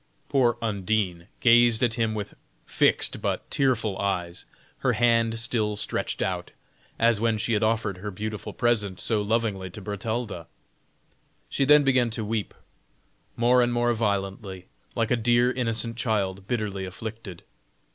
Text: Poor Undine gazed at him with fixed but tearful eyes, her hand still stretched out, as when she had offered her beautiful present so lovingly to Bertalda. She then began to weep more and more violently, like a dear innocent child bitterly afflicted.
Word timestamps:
Poor 0.29 0.57
Undine 0.63 1.27
gazed 1.41 1.83
at 1.83 1.93
him 1.93 2.15
with 2.15 2.33
fixed 2.65 3.21
but 3.21 3.47
tearful 3.51 3.99
eyes, 3.99 4.45
her 4.79 4.93
hand 4.93 5.39
still 5.39 5.75
stretched 5.75 6.23
out, 6.23 6.49
as 6.97 7.21
when 7.21 7.37
she 7.37 7.53
had 7.53 7.61
offered 7.61 7.99
her 7.99 8.09
beautiful 8.09 8.51
present 8.51 8.99
so 8.99 9.21
lovingly 9.21 9.69
to 9.69 9.79
Bertalda. 9.79 10.47
She 11.49 11.65
then 11.65 11.83
began 11.83 12.09
to 12.09 12.25
weep 12.25 12.55
more 13.35 13.61
and 13.61 13.71
more 13.71 13.93
violently, 13.93 14.65
like 14.95 15.11
a 15.11 15.15
dear 15.15 15.51
innocent 15.51 15.97
child 15.97 16.47
bitterly 16.47 16.83
afflicted. 16.85 17.43